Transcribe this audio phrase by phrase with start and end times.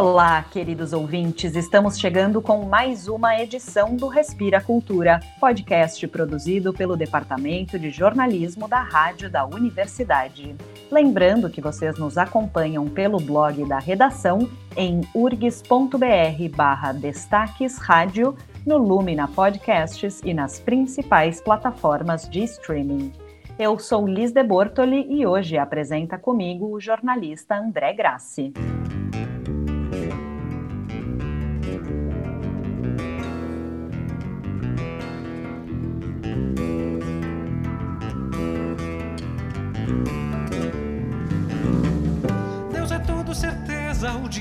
[0.00, 6.96] Olá, queridos ouvintes, estamos chegando com mais uma edição do Respira Cultura, podcast produzido pelo
[6.96, 10.54] Departamento de Jornalismo da Rádio da Universidade.
[10.88, 15.66] Lembrando que vocês nos acompanham pelo blog da redação em urgs.br
[16.54, 23.12] barra destaques rádio, no Lumina Podcasts e nas principais plataformas de streaming.
[23.58, 28.52] Eu sou Liz de Bortoli e hoje apresenta comigo o jornalista André Grassi.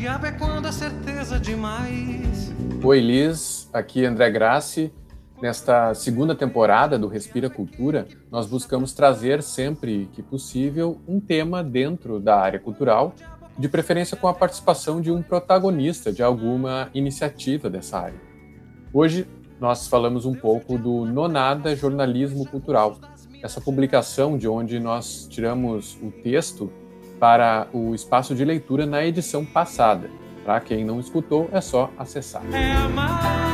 [0.08, 2.54] Diabo é quando a certeza demais.
[2.82, 4.90] Oi, Liz, aqui André Grassi.
[5.42, 12.22] Nesta segunda temporada do Respira Cultura, nós buscamos trazer sempre que possível um tema dentro
[12.22, 13.14] da área cultural,
[13.59, 18.22] de preferência com a participação de um protagonista de alguma iniciativa dessa área.
[18.94, 19.28] Hoje
[19.59, 22.98] nós falamos um pouco do Nonada Jornalismo Cultural,
[23.44, 26.72] essa publicação de onde nós tiramos o texto
[27.20, 30.10] para o espaço de leitura na edição passada.
[30.46, 32.44] Para quem não escutou, é só acessar.
[32.54, 33.47] É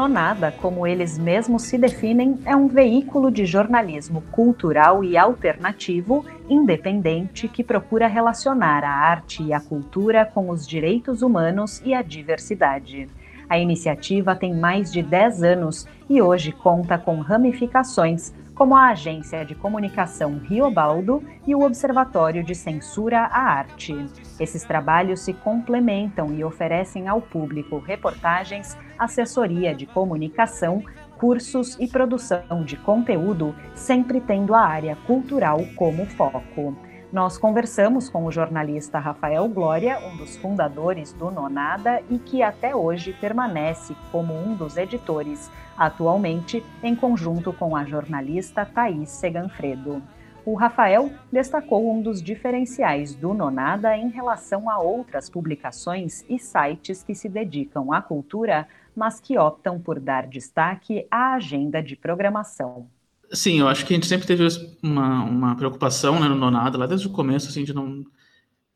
[0.00, 7.46] Nonada, como eles mesmos se definem, é um veículo de jornalismo cultural e alternativo, independente,
[7.46, 13.10] que procura relacionar a arte e a cultura com os direitos humanos e a diversidade.
[13.46, 19.42] A iniciativa tem mais de 10 anos e hoje conta com ramificações como a Agência
[19.42, 23.96] de Comunicação Riobaldo e o Observatório de Censura à Arte.
[24.38, 30.84] Esses trabalhos se complementam e oferecem ao público reportagens, assessoria de comunicação,
[31.16, 36.76] cursos e produção de conteúdo, sempre tendo a área cultural como foco.
[37.12, 42.74] Nós conversamos com o jornalista Rafael Glória, um dos fundadores do Nonada e que até
[42.74, 50.00] hoje permanece como um dos editores, atualmente em conjunto com a jornalista Thaís Seganfredo.
[50.46, 57.02] O Rafael destacou um dos diferenciais do Nonada em relação a outras publicações e sites
[57.02, 62.86] que se dedicam à cultura, mas que optam por dar destaque à agenda de programação.
[63.32, 64.44] Sim, eu acho que a gente sempre teve
[64.82, 68.04] uma, uma preocupação né, no Nonada, lá desde o começo, assim, de não,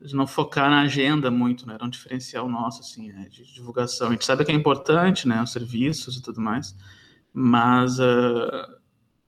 [0.00, 1.74] de não focar na agenda muito, né?
[1.74, 4.08] Era um diferencial nosso, assim, né, de divulgação.
[4.08, 5.42] A gente sabe que é importante, né?
[5.42, 6.76] Os serviços e tudo mais,
[7.32, 8.78] mas uh,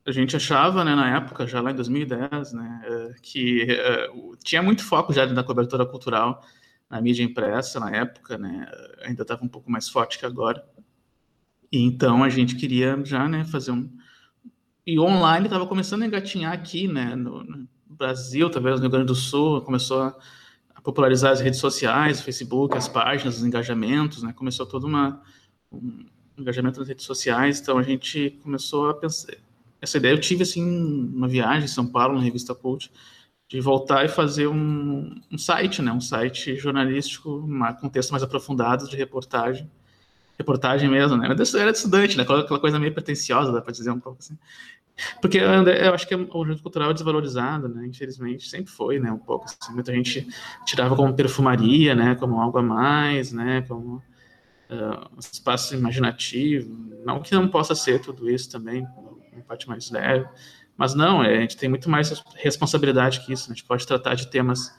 [0.05, 3.67] a gente achava, né, na época, já lá em 2010, né, uh, que
[4.13, 6.41] uh, tinha muito foco já na cobertura cultural
[6.89, 8.65] na mídia impressa na época, né?
[9.03, 10.63] Ainda estava um pouco mais forte que agora.
[11.71, 13.89] E então a gente queria já, né, fazer um
[14.87, 19.07] e online estava começando a engatinhar aqui, né, no, no, Brasil, talvez no Rio Grande
[19.07, 20.15] do Sul, começou a,
[20.73, 25.21] a, popularizar as redes sociais, Facebook, as páginas, os engajamentos, né, começou todo uma,
[25.69, 26.05] um
[26.37, 29.33] engajamento nas redes sociais, então a gente começou a pensar,
[29.81, 32.89] essa ideia eu tive, assim, uma viagem em São Paulo, na revista Cult,
[33.49, 38.23] de voltar e fazer um, um site, né, um site jornalístico, uma, com textos mais
[38.23, 39.69] aprofundados de reportagem,
[40.37, 41.27] reportagem mesmo, né?
[41.27, 42.23] Eu era estudante, né?
[42.23, 44.37] Aquela coisa meio pretensiosa, dá para dizer um pouco assim.
[45.21, 47.85] Porque eu acho que o movimento cultural é desvalorizado, né?
[47.85, 49.11] Infelizmente, sempre foi, né?
[49.11, 49.73] Um pouco assim.
[49.73, 50.27] Muita gente
[50.65, 52.15] tirava como perfumaria, né?
[52.15, 53.63] Como algo a mais, né?
[53.67, 53.97] Como
[54.69, 56.75] uh, um espaço imaginativo.
[57.05, 58.85] Não que não possa ser tudo isso também,
[59.31, 60.27] uma parte mais leve.
[60.75, 63.49] Mas não, é, a gente tem muito mais responsabilidade que isso.
[63.49, 63.53] Né?
[63.53, 64.71] A gente pode tratar de temas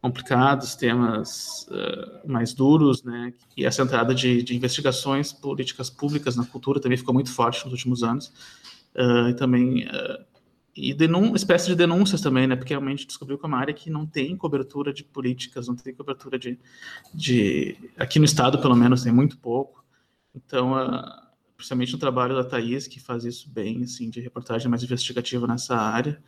[0.00, 3.32] complicados, temas uh, mais duros, né?
[3.56, 7.72] E essa entrada de, de, investigações políticas públicas na cultura também ficou muito forte nos
[7.72, 8.32] últimos anos.
[8.96, 10.24] Uh, e também uh,
[10.76, 12.54] e denun espécie de denúncias também, né?
[12.54, 15.94] Porque realmente descobriu que é uma área que não tem cobertura de políticas, não tem
[15.94, 16.58] cobertura de,
[17.14, 19.84] de aqui no estado pelo menos tem muito pouco.
[20.34, 21.26] Então, uh,
[21.56, 25.76] principalmente no trabalho da Thaís que faz isso bem, assim, de reportagem mais investigativa nessa
[25.76, 26.22] área,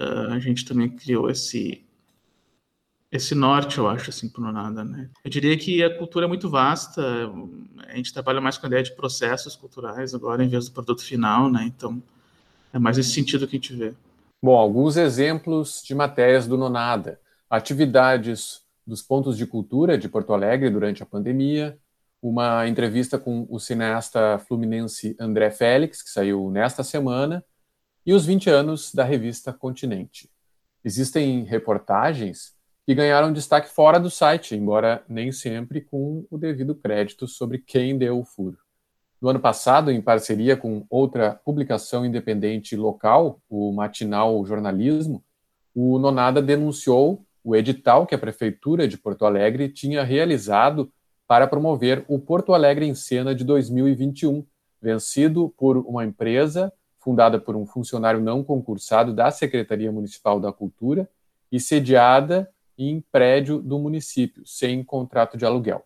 [0.00, 1.85] uh, a gente também criou esse
[3.16, 5.08] esse norte, eu acho, assim, por nada, né?
[5.24, 7.02] Eu diria que a cultura é muito vasta,
[7.88, 11.02] a gente trabalha mais com a ideia de processos culturais agora, em vez do produto
[11.02, 11.64] final, né?
[11.64, 12.02] Então,
[12.72, 13.94] é mais esse sentido que a gente vê.
[14.42, 17.20] Bom, alguns exemplos de matérias do Nonada.
[17.48, 21.78] Atividades dos pontos de cultura de Porto Alegre durante a pandemia,
[22.22, 27.44] uma entrevista com o cineasta fluminense André Félix, que saiu nesta semana,
[28.04, 30.30] e os 20 anos da revista Continente.
[30.84, 32.55] Existem reportagens
[32.86, 37.98] que ganharam destaque fora do site, embora nem sempre com o devido crédito sobre quem
[37.98, 38.58] deu o furo.
[39.20, 45.24] No ano passado, em parceria com outra publicação independente local, o Matinal Jornalismo,
[45.74, 50.92] o Nonada denunciou o edital que a Prefeitura de Porto Alegre tinha realizado
[51.26, 54.46] para promover o Porto Alegre em Cena de 2021,
[54.80, 61.08] vencido por uma empresa fundada por um funcionário não concursado da Secretaria Municipal da Cultura
[61.50, 65.84] e sediada em prédio do município, sem contrato de aluguel.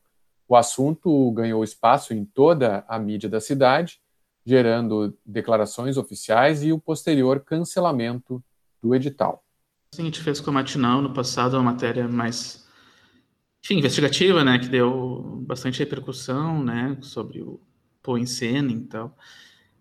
[0.49, 4.01] O assunto ganhou espaço em toda a mídia da cidade,
[4.45, 8.43] gerando declarações oficiais e o posterior cancelamento
[8.83, 9.45] do edital.
[9.95, 12.67] Sim, a gente fez com a Matinal no passado uma matéria mais
[13.63, 17.61] enfim, investigativa, né, que deu bastante repercussão, né, sobre o
[18.03, 19.17] pôr em cena e tal.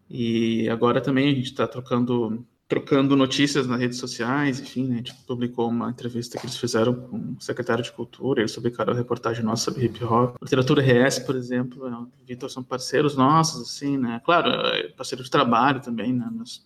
[0.09, 4.97] E agora também a gente está trocando trocando notícias nas redes sociais, enfim, né, a
[4.97, 8.95] gente publicou uma entrevista que eles fizeram com o secretário de Cultura, eles publicaram a
[8.95, 10.37] reportagem nossa sobre hip hop.
[10.39, 15.23] Literatura RS, por exemplo, é, o Vitor são parceiros nossos, assim, né, claro, é parceiro
[15.23, 16.63] de trabalho também, né, mas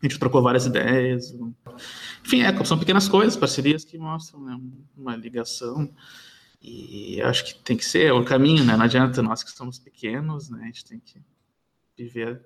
[0.00, 1.34] a gente trocou várias ideias.
[2.24, 4.60] Enfim, é, são pequenas coisas, parcerias que mostram né,
[4.96, 5.92] uma ligação.
[6.62, 8.76] E acho que tem que ser o caminho, né?
[8.76, 10.60] Não adianta nós que somos pequenos, né?
[10.62, 11.20] A gente tem que
[11.96, 12.40] viver,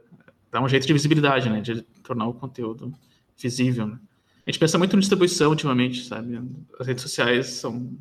[0.53, 1.61] dar um jeito de visibilidade, né?
[1.61, 2.95] De tornar o conteúdo
[3.37, 3.99] visível, né?
[4.47, 6.41] A gente pensa muito em distribuição ultimamente, sabe?
[6.79, 7.97] As redes sociais são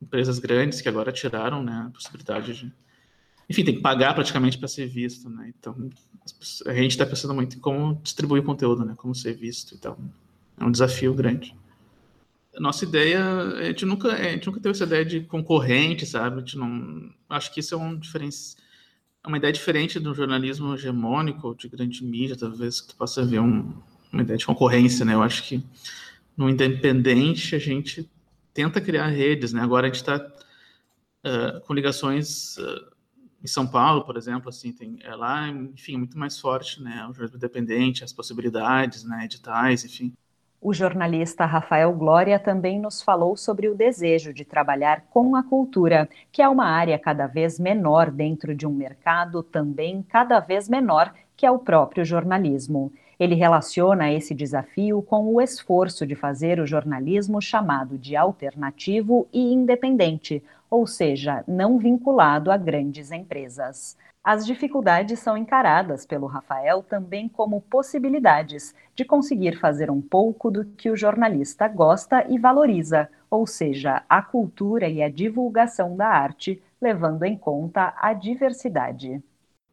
[0.00, 2.72] empresas grandes que agora tiraram, né, a possibilidade de
[3.48, 5.50] enfim, tem que pagar praticamente para ser visto, né?
[5.58, 5.74] Então,
[6.66, 8.94] a gente está pensando muito em como distribuir o conteúdo, né?
[8.94, 9.74] Como ser visto.
[9.74, 9.96] Então,
[10.60, 11.56] é um desafio grande.
[12.54, 16.36] A nossa ideia, a gente nunca, a gente nunca teve essa ideia de concorrente, sabe?
[16.36, 18.62] A gente não, acho que isso é um diferença, é
[19.26, 23.74] uma ideia diferente do jornalismo hegemônico de grande mídia, talvez que possa ver um,
[24.12, 25.14] uma ideia de concorrência, né?
[25.14, 25.62] Eu acho que
[26.36, 28.08] no independente a gente
[28.54, 29.60] tenta criar redes, né?
[29.60, 32.98] Agora a gente está uh, com ligações uh,
[33.42, 37.12] em São Paulo, por exemplo, assim, tem é lá, enfim, muito mais forte, né, o
[37.12, 40.12] jornalismo independente, as possibilidades, né, editais, enfim.
[40.60, 46.08] O jornalista Rafael Glória também nos falou sobre o desejo de trabalhar com a cultura,
[46.32, 51.14] que é uma área cada vez menor dentro de um mercado também cada vez menor,
[51.36, 52.92] que é o próprio jornalismo.
[53.18, 59.52] Ele relaciona esse desafio com o esforço de fazer o jornalismo chamado de alternativo e
[59.52, 63.96] independente, ou seja, não vinculado a grandes empresas.
[64.22, 70.64] As dificuldades são encaradas pelo Rafael também como possibilidades de conseguir fazer um pouco do
[70.64, 76.62] que o jornalista gosta e valoriza, ou seja, a cultura e a divulgação da arte,
[76.80, 79.22] levando em conta a diversidade.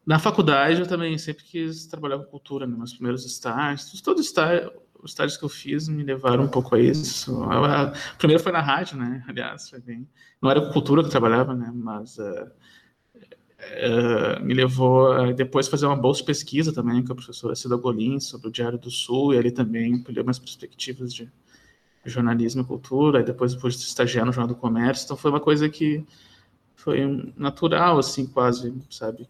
[0.06, 2.76] Na faculdade eu também sempre quis trabalhar com cultura, né?
[2.76, 7.42] meus primeiros estágios, todos os estágios que eu fiz me levaram um pouco a isso.
[7.42, 9.24] O primeiro foi na rádio, né?
[9.28, 10.08] Aliás, foi bem.
[10.40, 11.72] Não era com cultura que eu trabalhava, né?
[11.74, 12.48] Mas uh,
[13.18, 17.74] uh, me levou a depois fazer uma bolsa de pesquisa também com a professora Cida
[17.74, 21.28] Golim sobre o Diário do Sul, e ali também colheu umas perspectivas de
[22.04, 25.04] jornalismo e cultura, e depois depois estagiar no Jornal do Comércio.
[25.04, 26.06] Então foi uma coisa que
[26.86, 29.28] foi natural, assim, quase, sabe?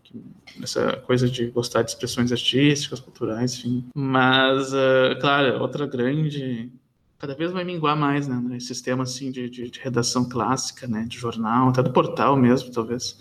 [0.62, 3.82] Essa coisa de gostar de expressões artísticas, culturais, enfim.
[3.94, 6.70] Mas, uh, claro, outra grande.
[7.19, 8.58] Cada vez vai minguar mais, né?
[8.58, 11.06] Esse sistema, assim, de, de, de, redação clássica, né?
[11.08, 13.19] De jornal, até do portal mesmo, talvez.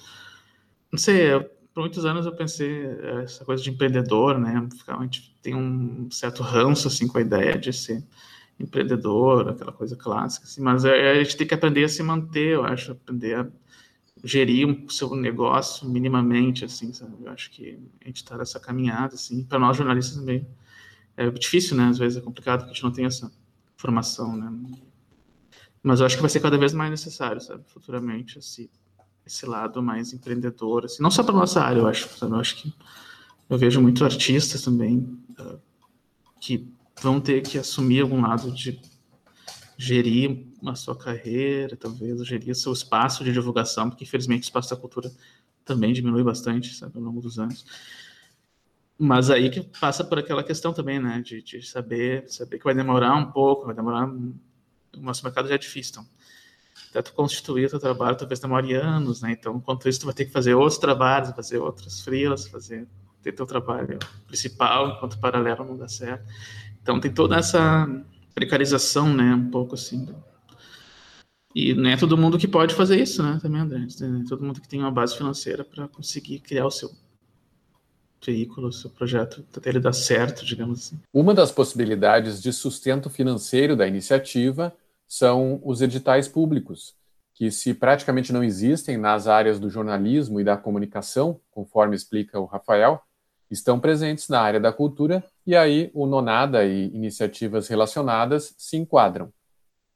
[0.92, 2.88] Não sei, eu, por muitos anos eu pensei
[3.24, 4.68] essa coisa de empreendedor, né?
[4.86, 8.04] A gente tem um certo ranço, assim, com a ideia de ser
[8.60, 12.54] empreendedor, aquela coisa clássica, assim, mas a, a gente tem que aprender a se manter,
[12.56, 13.48] eu acho, aprender a
[14.26, 17.14] gerir o seu negócio minimamente, assim, sabe?
[17.24, 20.48] Eu acho que a gente está nessa caminhada, assim, para nós jornalistas também
[21.16, 21.88] é difícil, né?
[21.90, 23.32] Às vezes é complicado, porque a gente não tem essa
[23.78, 24.52] formação, né?
[25.84, 27.64] Mas eu acho que vai ser cada vez mais necessário, sabe?
[27.68, 28.70] Futuramente, esse,
[29.24, 32.34] esse lado mais empreendedor, assim, não só para nossa área, eu acho, sabe?
[32.34, 32.74] Eu acho que
[33.48, 34.98] eu vejo muitos artistas também
[35.40, 35.60] uh,
[36.42, 36.68] que
[37.00, 38.82] vão ter que assumir algum lado de
[39.78, 44.76] gerir a sua carreira, talvez gerir seu espaço de divulgação, porque infelizmente o espaço da
[44.76, 45.12] cultura
[45.64, 47.66] também diminui bastante sabe, ao longo dos anos.
[48.98, 52.74] Mas aí que passa por aquela questão também, né, de, de saber, saber que vai
[52.74, 54.08] demorar um pouco, vai demorar.
[54.08, 54.34] O
[55.02, 56.08] nosso mercado já é difícil, então.
[56.90, 59.34] Até tu constituir teu trabalho, talvez demore anos, né?
[59.34, 62.88] Então, enquanto isso, tu vai ter que fazer outros trabalhos, fazer outras frilas, fazer
[63.22, 66.26] ter teu trabalho principal, enquanto paralelo não dá certo.
[66.82, 67.86] Então, tem toda essa
[68.34, 70.08] precarização, né, um pouco assim.
[71.56, 73.88] E não é todo mundo que pode fazer isso, né, também, André.
[74.02, 76.92] Não é todo mundo que tem uma base financeira para conseguir criar o seu
[78.26, 81.00] veículo, o seu projeto, até ele dar certo, digamos assim.
[81.14, 84.76] Uma das possibilidades de sustento financeiro da iniciativa
[85.08, 86.94] são os editais públicos,
[87.34, 92.46] que se praticamente não existem nas áreas do jornalismo e da comunicação, conforme explica o
[92.46, 93.00] Rafael,
[93.50, 99.32] estão presentes na área da cultura e aí o Nonada e iniciativas relacionadas se enquadram.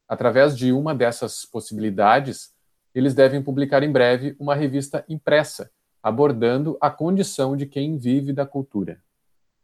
[0.10, 2.52] Através de uma dessas possibilidades,
[2.96, 5.70] eles devem publicar em breve uma revista impressa,
[6.02, 9.00] abordando a condição de quem vive da cultura.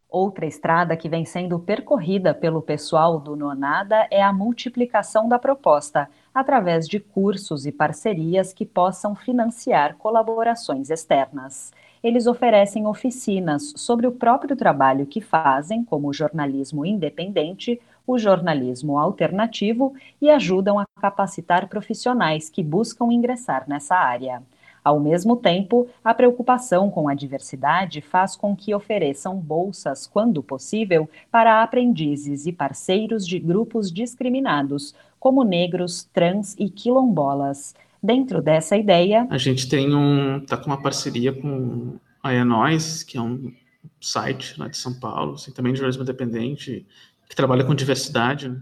[0.08, 6.08] Outra estrada que vem sendo percorrida pelo pessoal do Nonada é a multiplicação da proposta,
[6.34, 11.74] através de cursos e parcerias que possam financiar colaborações externas.
[12.04, 19.94] Eles oferecem oficinas sobre o próprio trabalho que fazem, como jornalismo independente, o jornalismo alternativo
[20.22, 24.42] e ajudam a capacitar profissionais que buscam ingressar nessa área.
[24.86, 31.10] Ao mesmo tempo, a preocupação com a diversidade faz com que ofereçam bolsas, quando possível,
[31.32, 37.74] para aprendizes e parceiros de grupos discriminados, como negros, trans e quilombolas.
[38.02, 43.18] Dentro dessa ideia, a gente tem um tá com uma parceria com a Enóis, que
[43.18, 43.52] é um
[44.00, 46.86] site lá de São Paulo, assim, também de jornalismo independente,
[47.30, 48.62] que trabalha com diversidade, né?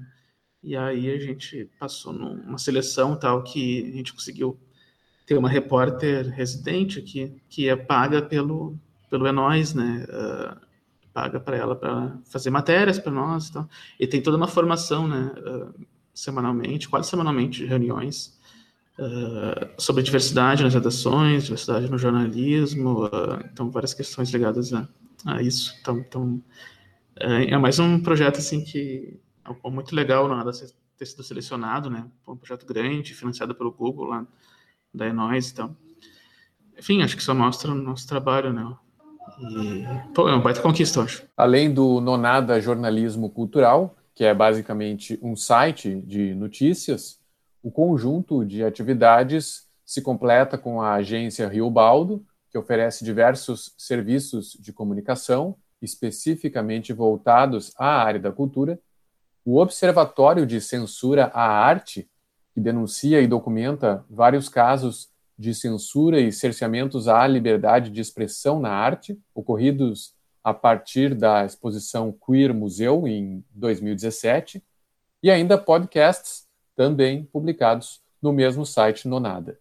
[0.63, 4.57] E aí a gente passou numa seleção tal que a gente conseguiu
[5.25, 8.77] ter uma repórter residente aqui que é paga pelo
[9.09, 10.05] pelo Enóis, né?
[10.09, 10.59] Uh,
[11.13, 13.69] paga para ela para fazer matérias para nós, então.
[13.99, 15.31] E tem toda uma formação, né?
[15.37, 18.39] Uh, semanalmente, quase semanalmente, reuniões
[18.97, 23.09] uh, sobre diversidade nas redações, diversidade no jornalismo,
[23.51, 24.87] então várias questões ligadas a,
[25.25, 25.75] a isso.
[25.81, 26.41] Então, então
[27.15, 30.51] é mais um projeto assim que é muito legal, nada
[30.97, 32.05] ter sido selecionado, né?
[32.27, 34.25] Um projeto grande, financiado pelo Google lá
[34.93, 35.75] da Enóis, então.
[36.77, 38.75] Enfim, acho que só mostra o nosso trabalho, né?
[39.39, 41.23] E, pô, é uma baita conquista, eu acho.
[41.35, 47.19] Além do Nonada Jornalismo Cultural, que é basicamente um site de notícias,
[47.61, 54.57] o conjunto de atividades se completa com a agência Rio Baldo, que oferece diversos serviços
[54.59, 58.79] de comunicação especificamente voltados à área da cultura,
[59.45, 62.09] o Observatório de Censura à Arte,
[62.53, 68.69] que denuncia e documenta vários casos de censura e cerceamentos à liberdade de expressão na
[68.69, 74.63] arte, ocorridos a partir da exposição Queer Museu em 2017,
[75.21, 79.59] e ainda podcasts também publicados no mesmo site Nonada.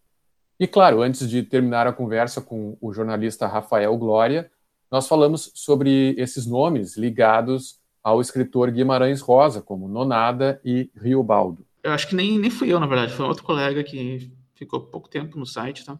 [0.61, 4.51] E claro, antes de terminar a conversa com o jornalista Rafael Glória,
[4.93, 11.65] nós falamos sobre esses nomes ligados ao escritor Guimarães Rosa, como Nonada e Riobaldo.
[11.83, 15.09] Eu acho que nem, nem fui eu, na verdade, foi outro colega que ficou pouco
[15.09, 15.99] tempo no site, tá?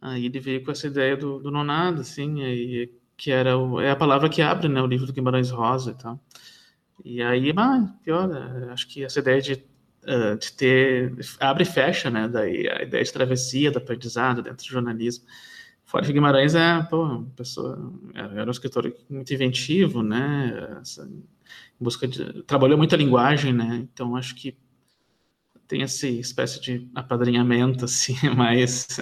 [0.00, 3.90] Aí ele veio com essa ideia do, do Nonada, assim, aí, que era o, é
[3.90, 6.20] a palavra que abre, né, o livro do Guimarães Rosa e tal.
[7.04, 7.52] E aí,
[8.04, 12.68] pior, é, acho que essa ideia de, uh, de ter, abre e fecha, né, daí
[12.68, 15.24] a ideia de travessia, do aprendizado dentro do jornalismo.
[15.86, 20.78] Fora Guimarães é, pô, uma pessoa, era um escritor muito inventivo, né?
[20.80, 21.08] Essa,
[21.80, 23.86] busca de, trabalhou muito a linguagem, né?
[23.92, 24.56] Então acho que
[25.68, 28.98] tem essa espécie de apadrinhamento assim, mais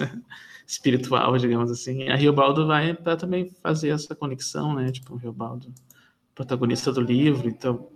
[0.67, 2.07] espiritual, digamos assim.
[2.07, 4.91] A Riobaldo vai para também fazer essa conexão, né?
[4.91, 5.73] Tipo, o Riobaldo,
[6.35, 7.89] protagonista do livro, então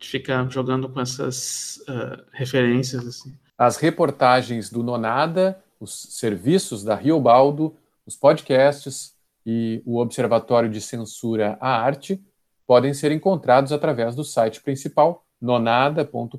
[0.00, 3.36] de ficar jogando com essas uh, referências assim.
[3.56, 7.76] As reportagens do Nonada, os serviços da Riobaldo
[8.10, 9.14] os podcasts
[9.46, 12.20] e o Observatório de Censura à Arte
[12.66, 16.36] podem ser encontrados através do site principal nonada.com.br,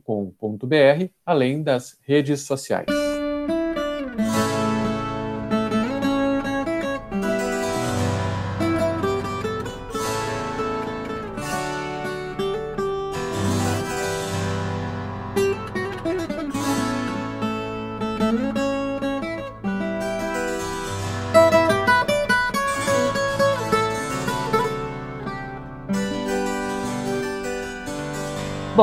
[1.25, 3.11] além das redes sociais.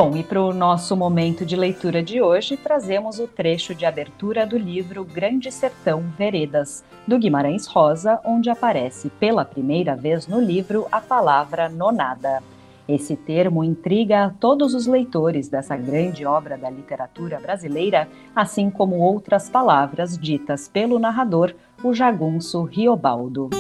[0.00, 4.46] Bom, e para o nosso momento de leitura de hoje, trazemos o trecho de abertura
[4.46, 10.86] do livro Grande Sertão Veredas, do Guimarães Rosa, onde aparece pela primeira vez no livro
[10.92, 12.40] a palavra nonada.
[12.88, 19.00] Esse termo intriga a todos os leitores dessa grande obra da literatura brasileira, assim como
[19.00, 21.52] outras palavras ditas pelo narrador,
[21.82, 23.50] o jagunço Riobaldo.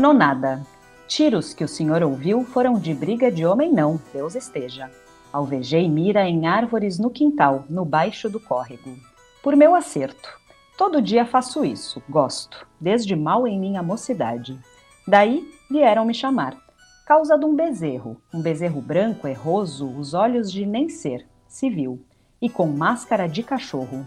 [0.00, 0.66] Nonada.
[1.06, 4.90] Tiros que o senhor ouviu foram de briga de homem não, Deus esteja.
[5.30, 8.96] Alvejei mira em árvores no quintal, no baixo do córrego.
[9.42, 10.30] Por meu acerto.
[10.78, 14.58] Todo dia faço isso, gosto, desde mal em minha mocidade.
[15.06, 16.56] Daí vieram me chamar.
[17.04, 22.02] Causa de um bezerro, um bezerro branco, erroso, os olhos de nem ser, se viu,
[22.40, 24.06] e com máscara de cachorro.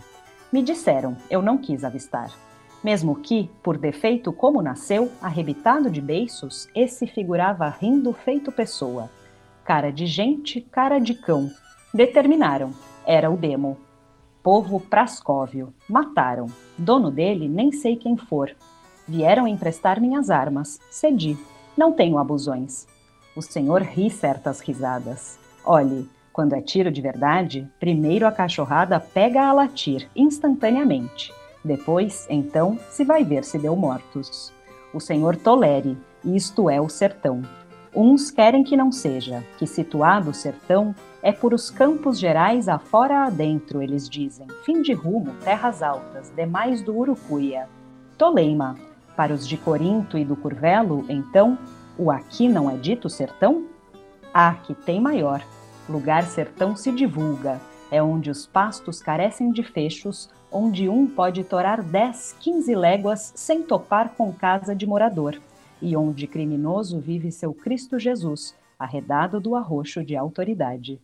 [0.51, 2.31] Me disseram, eu não quis avistar.
[2.83, 9.09] Mesmo que, por defeito como nasceu, arrebitado de beiços, esse figurava rindo feito pessoa.
[9.63, 11.49] Cara de gente, cara de cão.
[11.93, 12.73] Determinaram,
[13.05, 13.77] era o demo.
[14.43, 15.73] Povo Prascóvio.
[15.87, 16.47] Mataram.
[16.77, 18.53] Dono dele, nem sei quem for.
[19.07, 20.79] Vieram emprestar minhas armas.
[20.91, 21.37] Cedi.
[21.77, 22.85] Não tenho abusões.
[23.37, 25.39] O senhor ri certas risadas.
[25.65, 31.33] Olhe, quando é tiro de verdade, primeiro a cachorrada pega a latir instantaneamente.
[31.63, 34.51] Depois, então, se vai ver se deu mortos.
[34.93, 37.41] O senhor tolere, isto é o sertão.
[37.95, 43.25] Uns querem que não seja, que situado o sertão é por os campos gerais afora
[43.25, 47.69] adentro, eles dizem, fim de rumo, terras altas, demais do Urucuia.
[48.17, 48.75] Toleima,
[49.15, 51.57] para os de Corinto e do Curvelo, então,
[51.97, 53.67] o aqui não é dito sertão?
[54.33, 55.41] Ah, que tem maior.
[55.87, 57.61] Lugar sertão se divulga.
[57.93, 63.61] É onde os pastos carecem de fechos, onde um pode torar 10, 15 léguas sem
[63.61, 65.39] topar com casa de morador,
[65.79, 70.99] e onde criminoso vive seu Cristo Jesus, arredado do arroxo de autoridade.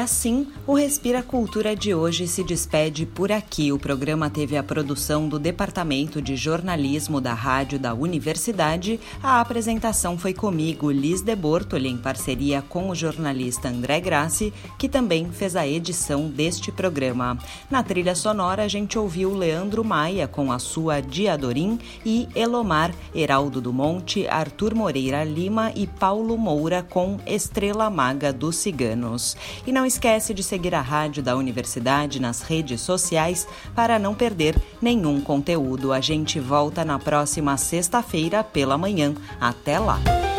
[0.00, 3.70] Assim, o Respira Cultura de hoje se despede por aqui.
[3.70, 8.98] O programa teve a produção do Departamento de Jornalismo da Rádio da Universidade.
[9.22, 14.88] A apresentação foi comigo, Liz de Bortoli, em parceria com o jornalista André Grassi, que
[14.88, 17.38] também fez a edição deste programa.
[17.70, 23.60] Na trilha sonora, a gente ouviu Leandro Maia com a sua Diadorim e Elomar, Heraldo
[23.60, 29.36] do Monte, Arthur Moreira Lima e Paulo Moura com Estrela Maga dos Ciganos.
[29.66, 34.56] E não esquece de seguir a rádio da universidade nas redes sociais para não perder
[34.80, 35.92] nenhum conteúdo.
[35.92, 39.14] A gente volta na próxima sexta-feira pela manhã.
[39.40, 40.29] Até lá!